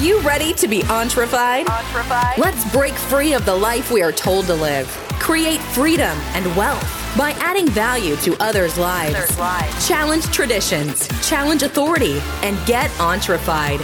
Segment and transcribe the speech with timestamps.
[0.00, 1.66] you ready to be entrefied?
[2.38, 4.86] Let's break free of the life we are told to live.
[5.18, 6.82] Create freedom and wealth
[7.18, 9.14] by adding value to others' lives.
[9.14, 9.86] Others' lives.
[9.86, 13.80] Challenge traditions, challenge authority, and get entrefied.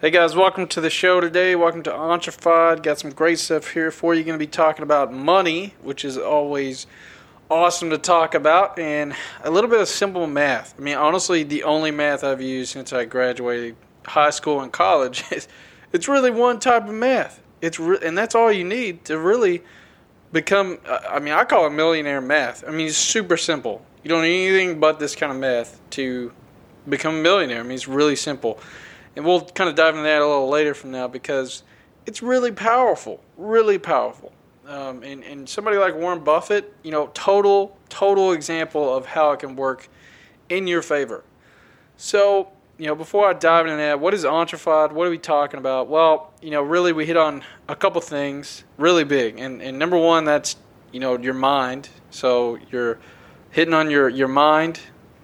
[0.00, 1.54] Hey guys, welcome to the show today.
[1.54, 2.82] Welcome to Entrefied.
[2.82, 4.24] Got some great stuff here for you.
[4.24, 6.88] Going to be talking about money, which is always
[7.50, 9.14] awesome to talk about, and
[9.44, 10.74] a little bit of simple math.
[10.78, 15.24] I mean, honestly, the only math I've used since I graduated high school and college
[15.32, 15.48] is
[15.92, 17.40] it's really one type of math.
[17.60, 19.62] It's re- and that's all you need to really
[20.32, 20.78] become.
[20.86, 22.64] I mean, I call it millionaire math.
[22.66, 23.84] I mean, it's super simple.
[24.02, 26.32] You don't need anything but this kind of math to
[26.88, 27.60] become a millionaire.
[27.60, 28.60] I mean, it's really simple.
[29.16, 31.62] And we'll kind of dive into that a little later from now because
[32.04, 34.32] it's really powerful, really powerful.
[34.66, 39.40] Um, and, and somebody like Warren Buffett, you know, total, total example of how it
[39.40, 39.88] can work
[40.48, 41.22] in your favor.
[41.96, 44.92] So, you know, before I dive into that, what is Entrefied?
[44.92, 45.88] What are we talking about?
[45.88, 49.38] Well, you know, really we hit on a couple things really big.
[49.38, 50.56] And, and number one, that's,
[50.90, 51.88] you know, your mind.
[52.10, 52.98] So you're
[53.50, 54.80] hitting on your, your mind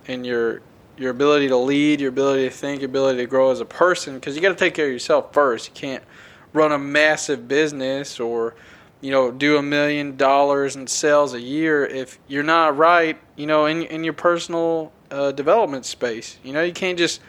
[0.07, 0.63] and your
[0.99, 4.15] your ability to lead, your ability to think, your ability to grow as a person
[4.15, 5.69] because you got to take care of yourself first.
[5.69, 6.05] You can't
[6.53, 8.55] run a massive business or
[9.03, 13.47] you know do a million dollars in sales a year if you're not right, you
[13.47, 16.39] know, in in your personal uh, development space.
[16.43, 17.21] You know, you can't just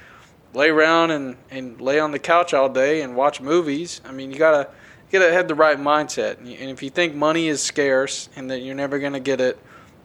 [0.54, 4.00] lay around and and lay on the couch all day and watch movies.
[4.06, 4.70] I mean, you gotta
[5.12, 6.38] you gotta have the right mindset.
[6.38, 9.60] And if you think money is scarce and that you're never gonna get it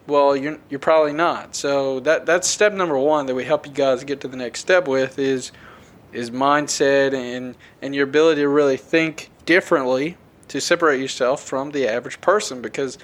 [0.07, 1.55] well, you're you're probably not.
[1.55, 4.59] So that that's step number one that we help you guys get to the next
[4.59, 5.51] step with is
[6.11, 10.17] is mindset and and your ability to really think differently
[10.49, 12.97] to separate yourself from the average person because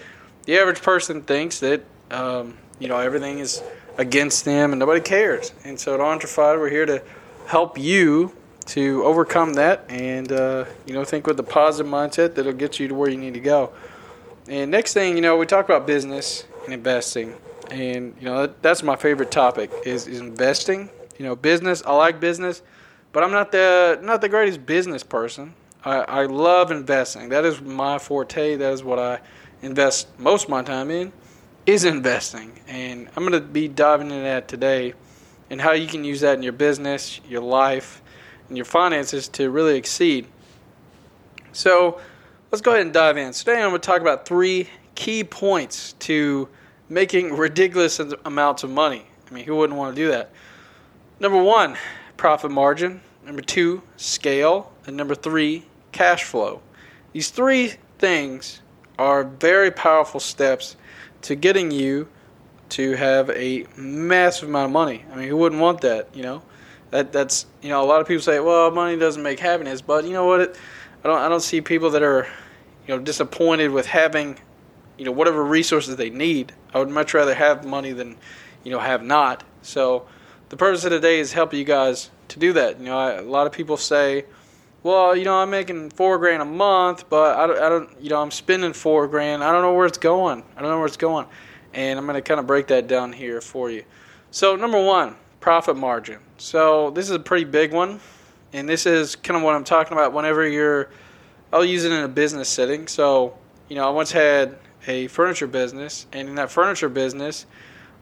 [0.46, 3.64] the average person thinks that um, you know everything is
[3.98, 5.54] against them and nobody cares.
[5.64, 7.02] And so at Entrefied, we're here to
[7.48, 8.36] help you
[8.67, 12.88] to overcome that and uh, you know think with a positive mindset that'll get you
[12.88, 13.72] to where you need to go.
[14.48, 17.36] And next thing, you know, we talk about business and investing,
[17.72, 20.89] and you know that, that's my favorite topic is, is investing.
[21.17, 21.82] You know, business.
[21.86, 22.61] I like business,
[23.11, 25.54] but I'm not the not the greatest business person.
[25.86, 27.30] I, I love investing.
[27.30, 28.56] That is my forte.
[28.56, 29.20] That is what I
[29.62, 31.14] invest most of my time in
[31.66, 34.94] is investing, and I'm going to be diving into that today,
[35.50, 38.04] and how you can use that in your business, your life,
[38.48, 40.28] and your finances to really exceed.
[41.54, 42.00] So
[42.52, 43.32] let's go ahead and dive in.
[43.32, 46.48] Today I'm going to talk about three key points to
[46.90, 49.08] making ridiculous amounts of money.
[49.30, 50.32] I mean, who wouldn't want to do that?
[51.20, 51.78] Number one,
[52.17, 53.02] profit margin.
[53.26, 54.72] Number two, scale.
[54.86, 56.61] And number three, cash flow.
[57.14, 58.61] These three things
[59.00, 60.76] are very powerful steps
[61.23, 62.08] to getting you
[62.70, 65.05] to have a massive amount of money.
[65.11, 66.10] I mean, who wouldn't want that?
[66.14, 66.44] You know,
[66.92, 70.04] that that's you know a lot of people say, well, money doesn't make happiness, but
[70.04, 70.42] you know what?
[70.42, 70.60] It,
[71.04, 72.28] I don't I don't see people that are
[72.88, 74.38] you know disappointed with having
[74.98, 76.54] you know whatever resources they need.
[76.73, 78.17] I would much rather have money than
[78.66, 79.45] you know have not.
[79.61, 80.08] So
[80.50, 82.80] the purpose of today is help you guys to do that.
[82.80, 84.26] You know, I, a lot of people say,
[84.86, 88.12] well, you know, I'm making four grand a month, but I don't, I don't, you
[88.12, 89.44] know, I'm spending four grand.
[89.44, 90.44] I don't know where it's going.
[90.56, 91.26] I don't know where it's going,
[91.73, 93.84] and I'm going to kind of break that down here for you.
[94.30, 96.20] So number one, profit margin.
[96.38, 98.00] So this is a pretty big one,
[98.54, 100.14] and this is kind of what I'm talking about.
[100.14, 100.92] Whenever you're,
[101.52, 102.88] I'll use it in a business setting.
[102.88, 103.36] So
[103.70, 107.48] you know, I once had a furniture business, and in that furniture business,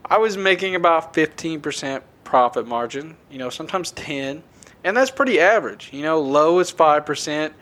[0.04, 4.42] I was making about 15% profit margin, you know, sometimes 10,
[4.84, 5.90] and that's pretty average.
[5.92, 7.52] You know, low is 5%,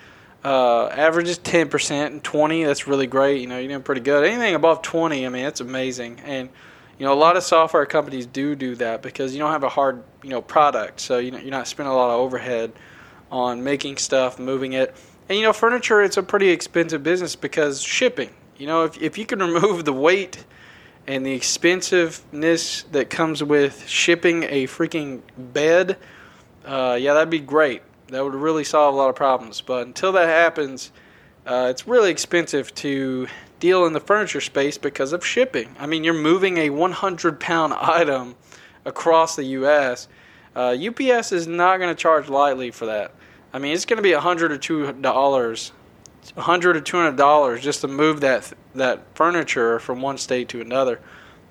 [0.45, 3.41] uh, average is 10%, and 20, that's really great.
[3.41, 4.25] You know, you're doing pretty good.
[4.25, 6.21] Anything above 20, I mean, that's amazing.
[6.25, 6.51] And,
[6.99, 9.69] you know, a lot of software companies do do that because you don't have a
[9.69, 12.73] hard, you know, product, so you know, you're not spending a lot of overhead
[13.31, 14.95] on making stuff, moving it.
[15.29, 19.17] And, you know, furniture, it's a pretty expensive business because shipping, you know, if, if
[19.17, 20.45] you can remove the weight
[21.07, 25.97] and the expensiveness that comes with shipping a freaking bed,
[26.65, 27.83] uh, yeah, that'd be great.
[28.09, 29.61] That would really solve a lot of problems.
[29.61, 30.93] But until that happens,
[31.47, 33.27] uh, it's really expensive to
[33.59, 35.75] deal in the furniture space because of shipping.
[35.79, 38.35] I mean, you're moving a 100 pound item
[38.85, 40.09] across the U.S.
[40.55, 43.15] Uh, UPS is not going to charge lightly for that.
[43.53, 45.73] I mean, it's going to be a hundred or two dollars
[46.37, 50.61] hundred or two hundred dollars just to move that that furniture from one state to
[50.61, 51.01] another,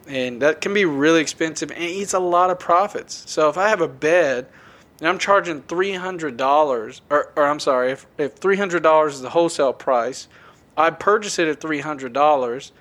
[0.07, 3.23] and that can be really expensive and eats a lot of profits.
[3.29, 4.47] So if I have a bed
[5.01, 9.15] and I'm charging three hundred dollars, or, or I'm sorry, if if three hundred dollars
[9.15, 10.27] is the wholesale price,
[10.77, 12.71] I purchase it at three hundred dollars,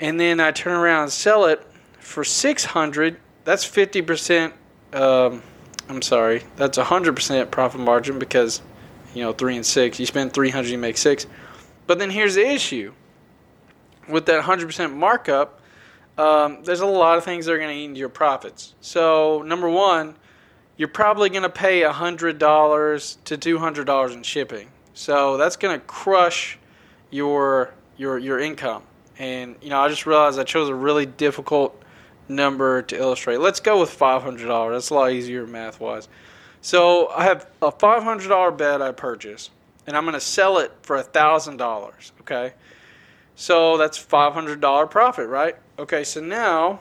[0.00, 1.64] and then I turn around and sell it
[2.00, 3.18] for six hundred.
[3.44, 4.52] that's 50%.
[4.92, 5.42] Um,
[5.88, 8.60] I'm sorry, that's 100% profit margin because,
[9.14, 11.26] you know, three and six, you spend 300, you make six.
[11.86, 12.92] But then here's the issue
[14.08, 15.60] with that 100% markup,
[16.18, 18.74] um, there's a lot of things that are going to eat into your profits.
[18.80, 20.16] So, number one,
[20.78, 24.68] you're probably going to pay $100 to $200 in shipping.
[24.94, 26.58] So, that's going to crush
[27.10, 28.82] your your your income.
[29.18, 31.80] And you know, I just realized I chose a really difficult
[32.28, 33.40] number to illustrate.
[33.40, 34.72] Let's go with $500.
[34.72, 36.08] That's a lot easier math wise.
[36.62, 39.50] So, I have a $500 bed I purchase,
[39.86, 42.54] and I'm going to sell it for $1,000, okay?
[43.36, 45.54] So that's $500 profit, right?
[45.78, 46.80] Okay, so now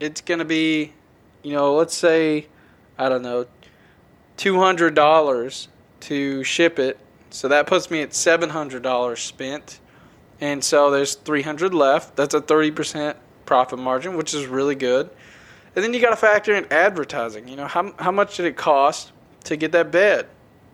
[0.00, 0.92] it's going to be,
[1.44, 2.48] you know, let's say,
[2.98, 3.46] I don't know,
[4.38, 5.68] $200
[6.00, 6.98] to ship it.
[7.30, 9.80] So that puts me at $700 spent.
[10.40, 12.16] And so there's 300 left.
[12.16, 13.14] That's a 30%
[13.46, 15.08] profit margin, which is really good.
[15.74, 17.48] And then you got to factor in advertising.
[17.48, 19.12] You know, how, how much did it cost
[19.44, 20.26] to get that bed,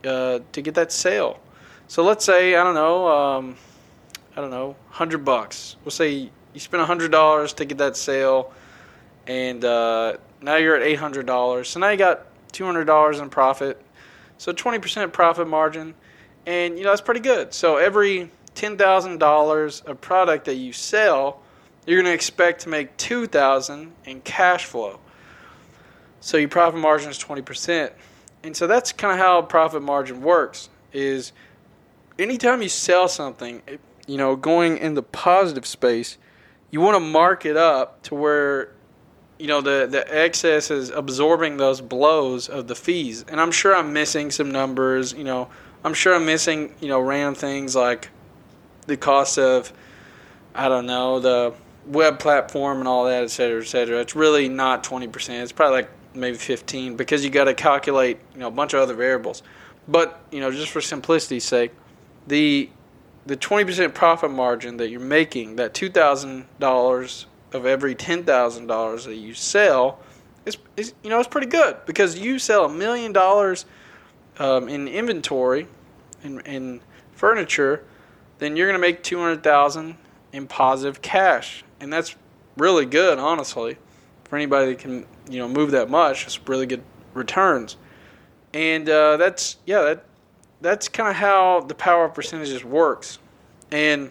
[0.05, 1.39] uh, to get that sale?
[1.87, 3.57] So let's say, I don't know, um,
[4.37, 5.77] I don't know, hundred bucks.
[5.85, 8.53] We'll say you spent hundred dollars to get that sale,
[9.27, 11.69] and uh, now you're at eight hundred dollars.
[11.69, 13.83] So now you got two hundred dollars in profit.
[14.39, 15.95] So twenty percent profit margin,
[16.47, 17.53] and you know that's pretty good.
[17.53, 21.43] So every ten thousand dollars of product that you sell,
[21.87, 25.01] you're going to expect to make two thousand in cash flow.
[26.21, 27.93] So your profit margin is twenty percent,
[28.43, 30.69] and so that's kind of how profit margin works.
[30.93, 31.33] Is
[32.19, 33.63] anytime you sell something,
[34.07, 36.17] you know, going in the positive space,
[36.71, 38.73] you want to mark it up to where
[39.39, 43.25] you know the the excess is absorbing those blows of the fees.
[43.29, 45.49] And I'm sure I'm missing some numbers, you know,
[45.85, 48.09] I'm sure I'm missing, you know, random things like
[48.87, 49.73] the cost of
[50.55, 51.55] I don't know, the
[51.87, 54.01] web platform and all that, et cetera, et cetera.
[54.01, 55.43] It's really not 20%.
[55.43, 58.81] It's probably like maybe 15 because you got to calculate, you know, a bunch of
[58.81, 59.43] other variables.
[59.87, 61.73] But, you know, just for simplicity's sake,
[62.27, 62.71] the
[63.27, 70.01] the 20% profit margin that you're making, that $2,000 of every $10,000 that you sell,
[70.45, 73.67] is, is, you know, it's pretty good because you sell a million dollars
[74.39, 75.67] um, in inventory,
[76.23, 76.81] in, in
[77.13, 77.85] furniture,
[78.39, 79.97] then you're going to make 200000
[80.33, 81.65] in positive cash.
[81.81, 82.17] And that's
[82.57, 83.77] really good, honestly.
[84.25, 86.83] For anybody that can, you know, move that much, it's really good
[87.15, 87.77] returns.
[88.53, 90.05] And uh, that's, yeah, that
[90.61, 93.19] that's kind of how the power of percentages works,
[93.71, 94.11] and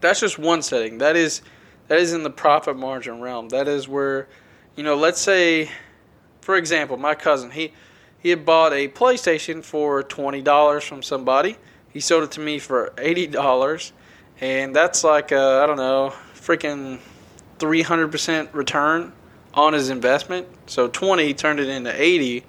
[0.00, 0.98] that's just one setting.
[0.98, 1.42] That is
[1.90, 3.48] that is in the profit margin realm.
[3.48, 4.28] That is where,
[4.76, 5.68] you know, let's say,
[6.40, 7.72] for example, my cousin he
[8.16, 11.56] he had bought a PlayStation for twenty dollars from somebody.
[11.92, 13.92] He sold it to me for eighty dollars,
[14.40, 17.00] and that's like uh, I don't know, freaking
[17.58, 19.12] three hundred percent return
[19.54, 20.46] on his investment.
[20.66, 22.44] So twenty turned it into eighty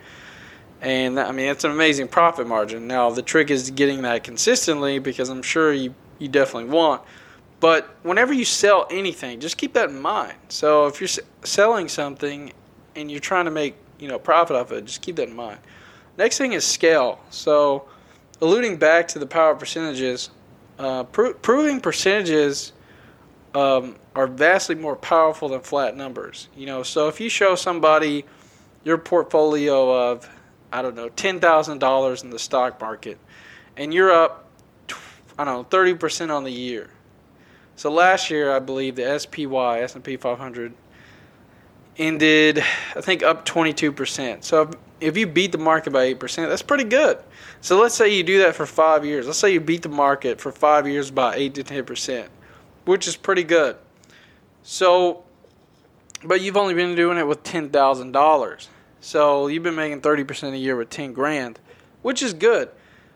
[0.82, 2.86] and I mean it's an amazing profit margin.
[2.86, 7.02] Now the trick is getting that consistently because I'm sure you you definitely want.
[7.62, 10.34] But whenever you sell anything, just keep that in mind.
[10.50, 12.52] So if you're selling something
[12.96, 15.36] and you're trying to make you know profit off of it, just keep that in
[15.36, 15.60] mind.
[16.18, 17.19] Next thing is scale.
[17.30, 17.88] So
[18.42, 20.31] alluding back to the power of percentages,
[20.80, 22.74] uh, pro- proving percentages
[23.53, 26.50] um, are vastly more powerful than flat numbers.
[26.56, 28.25] You know, so if you show somebody
[28.84, 30.27] your portfolio of
[30.74, 33.20] I don't know, ten thousand dollars in the stock market,
[33.77, 34.50] and you're up,
[35.38, 36.89] I don't know, thirty percent on the year.
[37.82, 40.72] So last year, I believe the SPY S and P 500
[41.98, 42.60] ended,
[42.96, 44.44] I think, up twenty two percent.
[44.46, 44.70] So
[45.00, 47.18] if you beat the market by eight percent, that's pretty good.
[47.62, 49.26] So let's say you do that for five years.
[49.26, 52.30] Let's say you beat the market for five years by eight to ten percent,
[52.86, 53.78] which is pretty good.
[54.62, 55.24] So,
[56.24, 58.70] but you've only been doing it with ten thousand dollars.
[59.00, 61.60] So you've been making 30% a year with 10 grand,
[62.04, 62.70] which is good.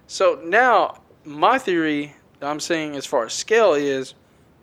[0.08, 4.16] So now my theory I'm saying as far as scale is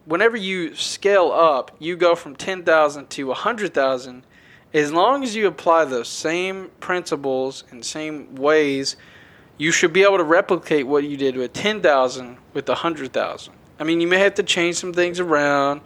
[0.04, 4.24] whenever you scale up, you go from 10,000 to 100,000
[4.74, 8.96] as long as you apply those same principles and same ways,
[9.58, 13.54] you should be able to replicate what you did with 10,000 with 100,000.
[13.78, 15.82] I mean, you may have to change some things around.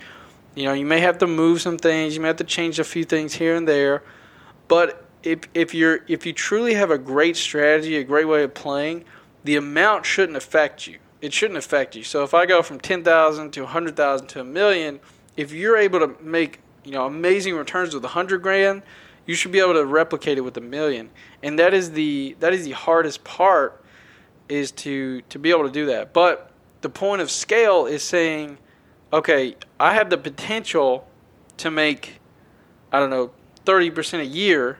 [0.54, 2.84] You know, you may have to move some things, you may have to change a
[2.84, 4.02] few things here and there,
[4.68, 8.54] but if if you're if you truly have a great strategy, a great way of
[8.54, 9.04] playing,
[9.44, 10.98] the amount shouldn't affect you.
[11.20, 12.02] It shouldn't affect you.
[12.02, 15.00] So if I go from ten thousand to a hundred thousand to a million,
[15.36, 18.82] if you're able to make you know amazing returns with a hundred grand,
[19.26, 21.10] you should be able to replicate it with a million.
[21.42, 23.82] And that is the that is the hardest part
[24.48, 26.12] is to to be able to do that.
[26.12, 26.50] But
[26.82, 28.58] the point of scale is saying,
[29.12, 31.08] okay, I have the potential
[31.58, 32.20] to make
[32.92, 33.32] I don't know
[33.64, 34.78] 30% a year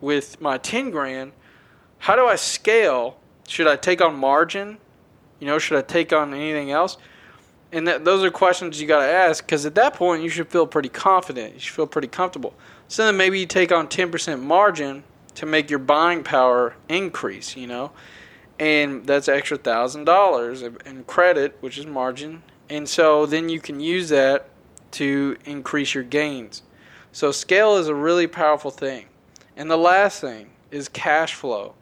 [0.00, 1.32] with my 10 grand,
[1.98, 3.18] how do I scale?
[3.46, 4.78] Should I take on margin?
[5.42, 6.98] You know, should I take on anything else?
[7.72, 10.46] And that, those are questions you got to ask because at that point you should
[10.46, 11.54] feel pretty confident.
[11.54, 12.54] You should feel pretty comfortable.
[12.86, 15.02] So then maybe you take on 10% margin
[15.34, 17.90] to make your buying power increase, you know,
[18.60, 22.44] and that's extra thousand dollars in credit, which is margin.
[22.70, 24.48] And so then you can use that
[24.92, 26.62] to increase your gains.
[27.10, 29.06] So scale is a really powerful thing.
[29.56, 31.74] And the last thing is cash flow.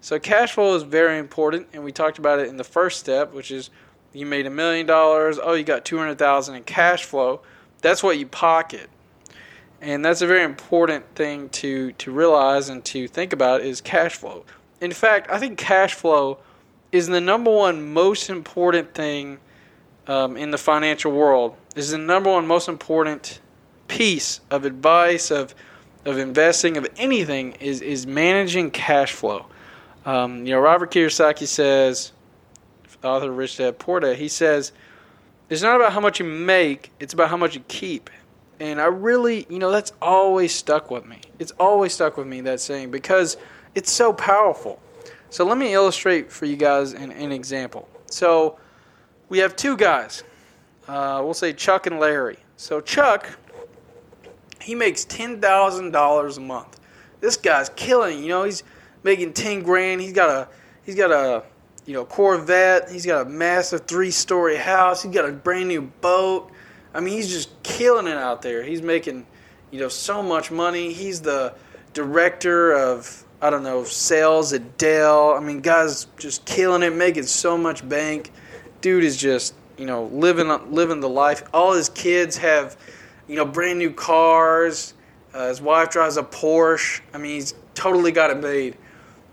[0.00, 3.32] So cash flow is very important, and we talked about it in the first step,
[3.32, 3.70] which is
[4.12, 5.38] you made a million dollars.
[5.42, 7.40] Oh, you got two hundred thousand in cash flow.
[7.82, 8.88] That's what you pocket,
[9.80, 14.14] and that's a very important thing to to realize and to think about is cash
[14.14, 14.44] flow.
[14.80, 16.38] In fact, I think cash flow
[16.92, 19.38] is the number one most important thing
[20.06, 21.56] um, in the financial world.
[21.74, 23.40] Is the number one most important
[23.88, 25.54] piece of advice of
[26.04, 29.46] of investing of anything is is managing cash flow.
[30.06, 32.12] Um, you know, Robert Kiyosaki says,
[33.02, 34.72] author of Rich Dad Poor Dad, he says,
[35.50, 38.08] it's not about how much you make; it's about how much you keep.
[38.58, 41.20] And I really, you know, that's always stuck with me.
[41.38, 43.36] It's always stuck with me that saying because
[43.74, 44.80] it's so powerful.
[45.30, 47.88] So let me illustrate for you guys an, an example.
[48.06, 48.58] So
[49.28, 50.24] we have two guys.
[50.88, 52.38] Uh, we'll say Chuck and Larry.
[52.56, 53.38] So Chuck
[54.60, 56.80] he makes ten thousand dollars a month.
[57.20, 58.20] This guy's killing.
[58.22, 58.64] You know, he's
[59.02, 60.00] making ten grand.
[60.00, 60.48] He's got a
[60.84, 61.44] he's got a
[61.84, 62.90] you know Corvette.
[62.90, 65.02] He's got a massive three story house.
[65.02, 66.50] He's got a brand new boat.
[66.94, 68.62] I mean, he's just killing it out there.
[68.62, 69.26] He's making
[69.70, 70.92] you know so much money.
[70.92, 71.54] He's the
[71.92, 75.32] director of I don't know sales at Dell.
[75.32, 78.32] I mean, guys just killing it, making so much bank.
[78.80, 81.42] Dude is just you know living living the life.
[81.52, 82.76] All his kids have
[83.28, 84.94] you know, brand new cars.
[85.34, 87.00] Uh, his wife drives a Porsche.
[87.12, 88.76] I mean, he's totally got it made.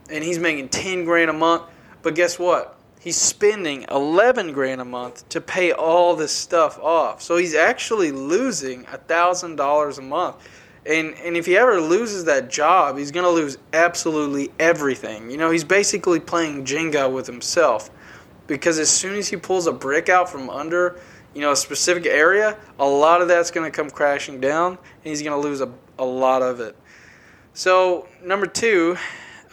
[0.09, 1.63] And he's making 10 grand a month.
[2.01, 2.77] But guess what?
[2.99, 7.21] He's spending 11 grand a month to pay all this stuff off.
[7.21, 10.35] So he's actually losing $1,000 a month.
[10.85, 15.31] And, and if he ever loses that job, he's going to lose absolutely everything.
[15.31, 17.89] You know, he's basically playing Jenga with himself.
[18.47, 20.99] Because as soon as he pulls a brick out from under
[21.33, 24.79] you know a specific area, a lot of that's going to come crashing down, and
[25.03, 26.75] he's going to lose a, a lot of it.
[27.53, 28.97] So number two,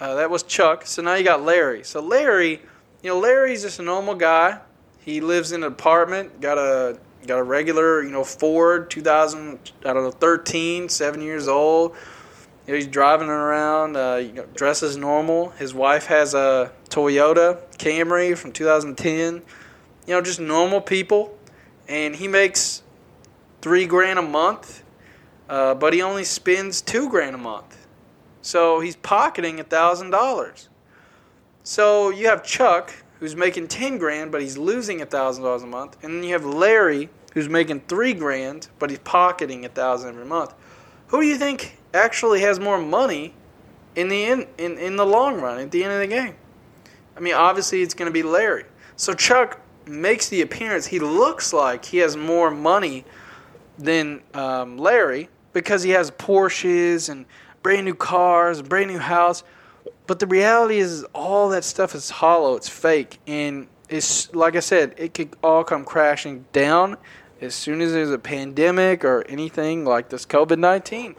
[0.01, 0.87] uh, that was Chuck.
[0.87, 1.85] So now you got Larry.
[1.85, 2.63] So Larry,
[3.03, 4.61] you know Larry's just a normal guy.
[5.01, 9.93] He lives in an apartment, got a got a regular, you know, Ford 2000, I
[9.93, 11.95] don't know, 13, seven years old.
[12.67, 15.51] You know, he's driving around, uh, you know, dresses normal.
[15.51, 19.35] His wife has a Toyota Camry from 2010.
[19.35, 21.37] You know, just normal people
[21.91, 22.83] and he makes
[23.61, 24.85] three grand a month,
[25.49, 27.80] uh, but he only spends two grand a month.
[28.43, 30.69] So he's pocketing a thousand dollars.
[31.63, 35.67] So you have Chuck who's making ten grand, but he's losing a thousand dollars a
[35.67, 40.11] month, and then you have Larry who's making three grand, but he's pocketing a thousand
[40.11, 40.55] every month.
[41.09, 43.35] Who do you think actually has more money
[43.95, 46.35] in the in, in, in the long run at the end of the game?
[47.17, 48.65] I mean, obviously it's going to be Larry.
[48.97, 53.05] So Chuck makes the appearance, he looks like he has more money
[53.79, 57.27] than um, Larry because he has Porsches and
[57.63, 59.43] brand new cars, brand new house.
[60.07, 62.57] But the reality is, all that stuff is hollow.
[62.57, 66.97] It's fake, and it's like I said, it could all come crashing down
[67.41, 71.15] as soon as there's a pandemic or anything like this COVID nineteen.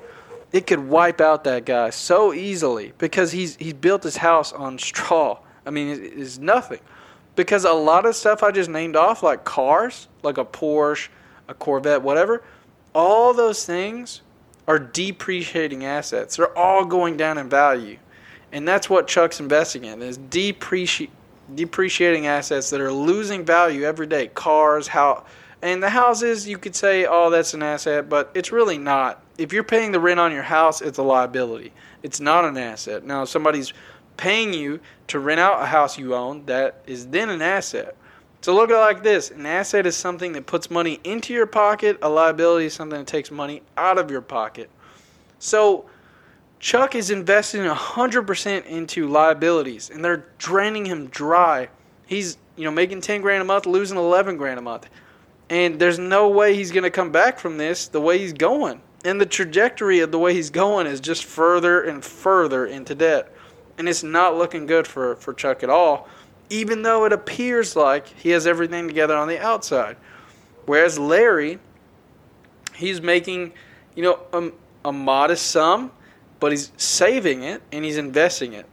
[0.52, 4.78] It could wipe out that guy so easily because he's he's built his house on
[4.78, 5.40] straw.
[5.66, 6.80] I mean, it's nothing
[7.36, 11.08] because a lot of stuff I just named off, like cars, like a Porsche,
[11.48, 12.44] a Corvette, whatever,
[12.94, 14.22] all those things
[14.68, 16.36] are depreciating assets.
[16.38, 17.98] They're all going down in value.
[18.52, 21.10] And that's what Chuck's investing in is depreci-
[21.56, 24.28] depreciating assets that are losing value every day.
[24.28, 25.26] Cars, how
[25.62, 29.24] and the houses you could say, oh, that's an asset, but it's really not.
[29.38, 31.72] If you're paying the rent on your house, it's a liability.
[32.02, 33.06] It's not an asset.
[33.06, 33.72] Now, if somebody's
[34.18, 37.96] paying you to rent out a house you own that is then an asset.
[38.42, 41.46] So look at it like this an asset is something that puts money into your
[41.46, 44.70] pocket, a liability is something that takes money out of your pocket.
[45.40, 45.86] So
[46.60, 51.70] Chuck is investing 100% into liabilities and they're draining him dry.
[52.08, 54.88] He's, you know, making 10 grand a month, losing 11 grand a month.
[55.50, 58.82] And there's no way he's going to come back from this the way he's going.
[59.04, 63.32] And the trajectory of the way he's going is just further and further into debt
[63.82, 66.08] and it's not looking good for, for Chuck at all,
[66.52, 69.96] even though it appears like he has everything together on the outside.
[70.66, 71.60] Whereas Larry,
[72.76, 73.54] he's making,
[73.96, 74.54] you know, um,
[74.84, 75.92] a modest sum,
[76.42, 78.66] but he's saving it and he's investing it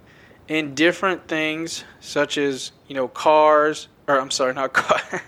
[0.49, 5.23] in different things such as, you know, cars, or I'm sorry, not cars.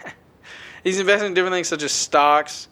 [0.83, 2.66] he's investing in different things such as stocks,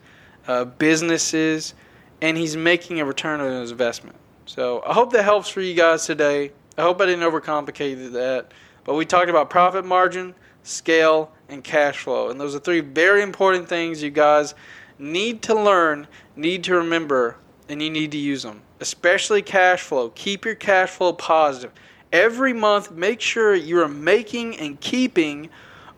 [0.49, 1.75] uh, businesses,
[2.21, 4.17] and he's making a return on his investment.
[4.47, 6.51] So I hope that helps for you guys today.
[6.77, 8.53] I hope I didn't overcomplicate that.
[8.89, 12.31] But we talked about profit margin, scale, and cash flow.
[12.31, 14.55] And those are three very important things you guys
[14.99, 17.37] need to learn, need to remember,
[17.69, 18.63] and you need to use them.
[18.81, 20.09] Especially cash flow.
[20.15, 21.71] Keep your cash flow positive.
[22.15, 25.51] Every month, make sure you are making and keeping